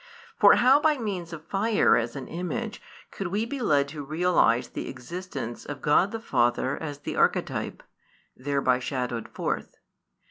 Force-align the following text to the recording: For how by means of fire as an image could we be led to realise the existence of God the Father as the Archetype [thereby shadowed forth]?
For 0.39 0.55
how 0.55 0.79
by 0.79 0.97
means 0.97 1.31
of 1.31 1.45
fire 1.45 1.95
as 1.95 2.15
an 2.15 2.27
image 2.27 2.81
could 3.11 3.27
we 3.27 3.45
be 3.45 3.59
led 3.59 3.87
to 3.89 4.03
realise 4.03 4.67
the 4.69 4.89
existence 4.89 5.63
of 5.63 5.79
God 5.83 6.09
the 6.11 6.19
Father 6.19 6.75
as 6.75 6.97
the 6.97 7.15
Archetype 7.15 7.83
[thereby 8.35 8.79
shadowed 8.79 9.29
forth]? 9.29 9.77